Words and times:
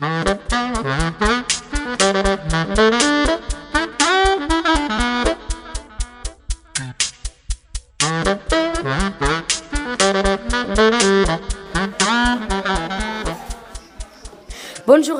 Bonjour 0.00 0.08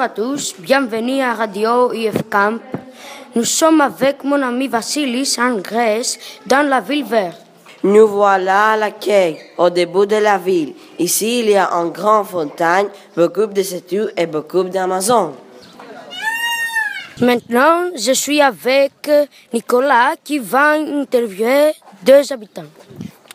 à 0.00 0.08
tous, 0.08 0.54
bienvenue 0.58 1.20
à 1.20 1.34
Radio 1.34 1.92
IF 1.92 2.14
Camp. 2.30 2.58
Nous 3.34 3.44
sommes 3.44 3.82
avec 3.82 4.24
mon 4.24 4.40
ami 4.40 4.68
Vassilis 4.68 5.36
en 5.38 5.56
Grèce, 5.56 6.18
dans 6.46 6.66
la 6.66 6.80
ville 6.80 7.04
verte. 7.04 7.44
Nous 7.82 8.06
voilà 8.06 8.70
à 8.70 8.78
l'accueil, 8.78 9.38
au 9.58 9.68
début 9.68 10.06
de 10.06 10.16
la 10.16 10.38
ville. 10.38 10.72
Ici, 11.00 11.40
il 11.40 11.48
y 11.48 11.56
a 11.56 11.70
une 11.72 11.92
grande 11.92 12.26
fontaine, 12.26 12.88
beaucoup 13.16 13.46
de 13.46 13.62
statues 13.62 14.08
et 14.18 14.26
beaucoup 14.26 14.64
d'Amazones. 14.64 15.32
Maintenant, 17.22 17.88
je 17.96 18.12
suis 18.12 18.42
avec 18.42 19.10
Nicolas 19.50 20.12
qui 20.22 20.38
va 20.38 20.72
interviewer 20.72 21.72
deux 22.04 22.30
habitants. 22.30 22.68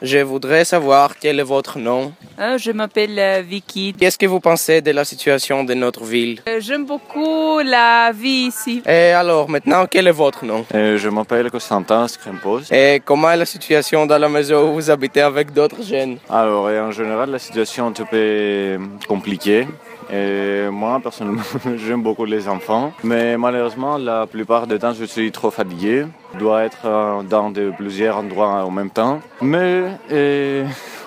Je 0.02 0.18
voudrais 0.20 0.66
savoir 0.66 1.16
quel 1.18 1.40
est 1.40 1.44
votre 1.44 1.80
nom. 1.80 2.12
Euh, 2.40 2.58
je 2.58 2.72
m'appelle 2.72 3.18
euh, 3.18 3.42
Vicky. 3.48 3.94
Qu'est-ce 3.98 4.18
que 4.18 4.26
vous 4.26 4.42
pensez 4.42 4.82
de 4.82 4.92
la 4.92 5.06
situation 5.06 5.64
de 5.64 5.74
notre 5.74 6.04
ville? 6.04 6.42
Euh, 6.50 6.60
J'aime 6.60 6.86
beaucoup 6.86 7.60
la 7.60 8.12
vie 8.14 8.48
ici. 8.50 8.84
Et 8.86 9.12
alors, 9.12 9.50
maintenant, 9.50 9.86
quel 9.90 10.08
est 10.08 10.12
votre 10.12 10.44
nom? 10.46 10.66
Euh, 10.76 10.98
je 10.98 11.08
m'appelle 11.10 11.50
Constantin 11.50 12.08
Scrimpos. 12.10 12.62
Et 12.72 13.02
comment 13.06 13.32
est 13.32 13.38
la 13.38 13.46
situation 13.46 14.06
dans 14.06 14.18
la 14.18 14.28
maison 14.30 14.70
où 14.70 14.74
vous 14.74 14.92
habitez 14.92 15.22
avec 15.22 15.54
d'autres 15.54 15.82
jeunes? 15.82 16.18
Alors, 16.30 16.70
et 16.70 16.80
en 16.80 16.92
général, 16.92 17.30
la 17.32 17.40
situation 17.40 17.94
est 17.94 18.02
un 18.02 18.06
peu 18.06 18.78
compliquée. 19.08 19.66
Et 20.12 20.68
moi, 20.70 21.00
personnellement, 21.02 21.42
j'aime 21.78 22.04
beaucoup 22.04 22.26
les 22.26 22.48
enfants. 22.48 22.92
Mais 23.04 23.38
malheureusement, 23.38 23.98
la 23.98 24.28
plupart 24.28 24.68
du 24.68 24.78
temps, 24.78 24.94
je 24.94 25.06
suis 25.06 25.32
trop 25.32 25.52
fatigué. 25.52 26.06
Je 26.34 26.40
dois 26.40 26.64
être 26.64 26.86
euh, 26.86 27.24
dans 27.24 27.52
plusieurs 27.76 28.18
endroits 28.18 28.66
en 28.66 28.72
même 28.72 28.92
temps. 28.92 29.20
Mais 29.42 29.84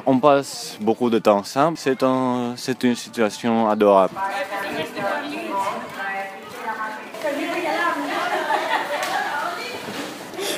on 0.05 0.19
passe 0.19 0.79
beaucoup 0.81 1.11
de 1.11 1.19
temps 1.19 1.39
ensemble. 1.39 1.77
C'est 1.77 2.03
un, 2.03 2.55
une 2.83 2.95
situation 2.97 3.69
adorable. 3.69 4.15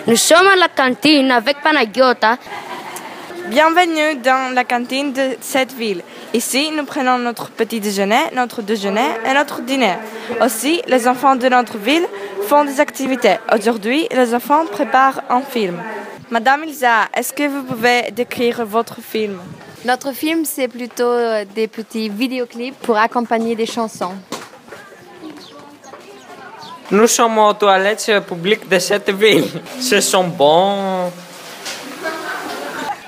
Nous 0.06 0.16
sommes 0.16 0.47
à 0.47 0.56
la 0.56 0.69
cantine 0.69 1.30
avec 1.30 1.60
Panagiota. 1.60 2.36
Bienvenue 3.51 4.15
dans 4.23 4.55
la 4.55 4.62
cantine 4.62 5.12
de 5.12 5.37
cette 5.41 5.73
ville. 5.73 6.03
Ici, 6.33 6.70
nous 6.70 6.84
prenons 6.84 7.19
notre 7.19 7.51
petit 7.51 7.81
déjeuner, 7.81 8.31
notre 8.33 8.62
déjeuner 8.62 9.09
et 9.29 9.34
notre 9.34 9.62
dîner. 9.62 9.95
Aussi, 10.41 10.81
les 10.87 11.09
enfants 11.09 11.34
de 11.34 11.48
notre 11.48 11.77
ville 11.77 12.06
font 12.47 12.65
des 12.65 12.78
activités. 12.78 13.39
Aujourd'hui, 13.53 14.06
les 14.12 14.33
enfants 14.37 14.67
préparent 14.67 15.23
un 15.28 15.41
film. 15.41 15.83
Madame 16.31 16.62
Ilsa, 16.62 17.09
est-ce 17.12 17.33
que 17.33 17.48
vous 17.48 17.65
pouvez 17.65 18.12
décrire 18.12 18.65
votre 18.65 19.01
film? 19.01 19.41
Notre 19.84 20.12
film, 20.12 20.45
c'est 20.45 20.69
plutôt 20.69 21.03
euh, 21.11 21.45
des 21.53 21.67
petits 21.67 22.09
vidéoclips 22.09 22.78
pour 22.83 22.98
accompagner 22.98 23.56
des 23.56 23.67
chansons. 23.67 24.15
Nous 26.93 27.09
sommes 27.09 27.39
aux 27.39 27.55
toilettes 27.55 28.12
publiques 28.28 28.69
de 28.69 28.78
cette 28.78 29.11
ville. 29.11 29.48
Ce 29.81 30.01
sont 30.01 30.28
bons. 30.28 31.11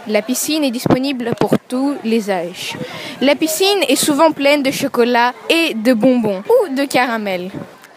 La 0.08 0.20
piscine 0.20 0.64
est 0.64 0.70
disponible 0.72 1.31
pour 1.39 1.55
tous 1.69 1.95
les 2.03 2.28
âges. 2.28 2.77
La 3.20 3.36
piscine 3.36 3.84
est 3.89 3.97
souvent 3.97 4.33
pleine 4.33 4.62
de 4.62 4.72
chocolat 4.72 5.33
et 5.48 5.75
de 5.75 5.92
bonbons 5.95 6.42
ou 6.48 6.75
de 6.75 6.84
caramel. 6.86 7.50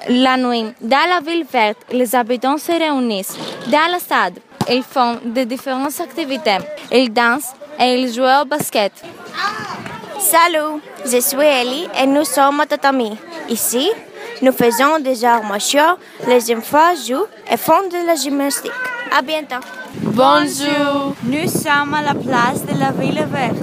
La 0.10 0.38
nuit, 0.38 0.66
dans 0.82 1.10
la 1.10 1.20
ville 1.20 1.46
verte, 1.52 1.80
les 1.92 2.14
habitants 2.16 2.60
se 2.60 2.72
réunissent 2.72 3.36
dans 3.68 3.92
la 3.92 3.98
stade. 3.98 4.38
Ils 4.70 4.84
font 4.84 5.18
de 5.26 5.44
différentes 5.46 6.00
activités. 6.00 6.58
Ils 6.92 7.12
dansent 7.12 7.54
et 7.80 7.96
ils 7.96 8.14
jouent 8.14 8.42
au 8.42 8.46
basket. 8.46 8.92
Salut, 10.20 10.82
je 11.06 11.20
suis 11.20 11.38
Ellie 11.40 11.88
et 12.00 12.06
nous 12.06 12.24
sommes 12.24 12.60
à 12.60 12.68
Tatami. 12.68 13.18
Ici, 13.50 13.90
nous 14.42 14.52
faisons 14.52 15.00
des 15.00 15.24
arts 15.24 15.44
martiaux, 15.44 15.98
les 16.28 16.54
enfants 16.56 16.96
jouent 17.08 17.28
et 17.52 17.58
font 17.58 17.88
de 17.92 18.06
la 18.06 18.16
gymnastique. 18.16 18.72
À 19.18 19.22
bientôt. 19.22 19.64
Bonjour. 20.02 21.16
Nous 21.24 21.48
sommes 21.48 21.94
à 21.94 22.02
la 22.02 22.14
place 22.14 22.66
de 22.66 22.78
la 22.80 22.92
ville 22.92 23.26
verte. 23.32 23.58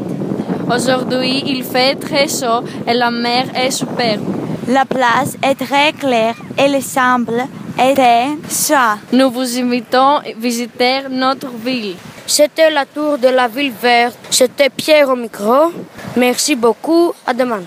Aujourd'hui, 0.75 1.43
il 1.47 1.65
fait 1.65 1.97
très 1.97 2.29
chaud 2.29 2.65
et 2.87 2.95
la 2.95 3.11
mer 3.11 3.47
est 3.55 3.71
superbe. 3.71 4.25
La 4.69 4.85
place 4.85 5.37
est 5.43 5.57
très 5.57 5.93
claire 5.93 6.37
et 6.57 6.69
le 6.69 6.81
sable 6.81 7.45
est 7.79 7.95
très 7.95 8.29
chaud. 8.49 8.99
Nous 9.13 9.31
vous 9.31 9.59
invitons 9.59 10.19
à 10.19 10.33
visiter 10.37 11.01
notre 11.11 11.49
ville. 11.49 11.97
C'était 12.27 12.71
la 12.71 12.87
tour 12.87 13.19
de 13.19 13.29
la 13.29 13.49
ville 13.49 13.73
verte. 13.83 14.17
C'était 14.31 14.71
Pierre 14.71 15.09
au 15.11 15.17
micro. 15.17 15.73
Merci 16.17 16.55
beaucoup. 16.55 17.13
À 17.27 17.35
demain. 17.35 17.63